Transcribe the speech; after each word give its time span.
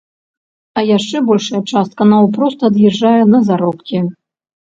А 0.79 0.83
яшчэ 0.97 1.17
большая 1.27 1.61
частка 1.75 2.07
наўпрост 2.13 2.59
ад'язджае 2.69 3.21
на 3.35 3.43
заробкі. 3.51 3.97